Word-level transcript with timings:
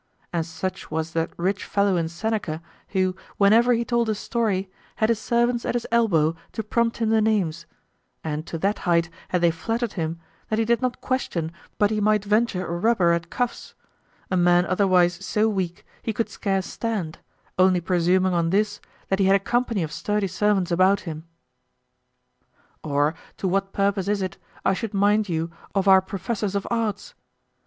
And 0.33 0.43
such 0.47 0.89
was 0.89 1.11
that 1.13 1.29
rich 1.37 1.63
fellow 1.63 1.95
in 1.95 2.07
Seneca, 2.07 2.63
who 2.87 3.15
whenever 3.37 3.71
he 3.73 3.85
told 3.85 4.09
a 4.09 4.15
story 4.15 4.67
had 4.95 5.09
his 5.09 5.19
servants 5.19 5.63
at 5.63 5.75
his 5.75 5.85
elbow 5.91 6.35
to 6.53 6.63
prompt 6.63 6.97
him 6.97 7.11
the 7.11 7.21
names; 7.21 7.67
and 8.23 8.47
to 8.47 8.57
that 8.57 8.79
height 8.79 9.11
had 9.29 9.41
they 9.41 9.51
flattered 9.51 9.93
him 9.93 10.19
that 10.49 10.57
he 10.57 10.65
did 10.65 10.81
not 10.81 11.01
question 11.01 11.51
but 11.77 11.91
he 11.91 12.01
might 12.01 12.25
venture 12.25 12.65
a 12.65 12.79
rubber 12.79 13.11
at 13.11 13.29
cuffs, 13.29 13.75
a 14.31 14.35
man 14.35 14.65
otherwise 14.65 15.23
so 15.23 15.47
weak 15.47 15.85
he 16.01 16.13
could 16.13 16.29
scarce 16.31 16.65
stand, 16.65 17.19
only 17.59 17.79
presuming 17.79 18.33
on 18.33 18.49
this, 18.49 18.81
that 19.09 19.19
he 19.19 19.25
had 19.25 19.35
a 19.35 19.39
company 19.39 19.83
of 19.83 19.91
sturdy 19.91 20.25
servants 20.25 20.71
about 20.71 21.01
him. 21.01 21.25
Or 22.83 23.13
to 23.37 23.47
what 23.47 23.71
purpose 23.71 24.07
is 24.07 24.23
it 24.23 24.39
I 24.65 24.73
should 24.73 24.95
mind 24.95 25.29
you 25.29 25.51
of 25.75 25.87
our 25.87 26.01
professors 26.01 26.55
of 26.55 26.65
arts? 26.71 27.13